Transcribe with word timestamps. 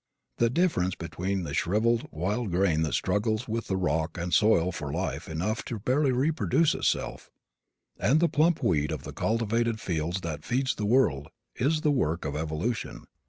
The 0.37 0.49
difference 0.49 0.95
between 0.95 1.43
the 1.43 1.53
shriveled 1.53 2.07
wild 2.11 2.49
grain 2.49 2.81
that 2.81 2.95
struggles 2.95 3.47
with 3.47 3.67
the 3.67 3.77
rock 3.77 4.17
and 4.17 4.33
soil 4.33 4.71
for 4.71 4.91
life 4.91 5.29
enough 5.29 5.63
to 5.65 5.77
barely 5.77 6.11
reproduce 6.11 6.73
itself, 6.73 7.29
and 7.99 8.19
the 8.19 8.27
plump 8.27 8.63
wheat 8.63 8.89
of 8.89 9.03
the 9.03 9.13
cultivated 9.13 9.79
fields 9.79 10.21
that 10.21 10.43
feeds 10.43 10.73
the 10.73 10.87
world, 10.87 11.27
is 11.55 11.81
the 11.81 11.91
work 11.91 12.25
of 12.25 12.35
evolution. 12.35 13.05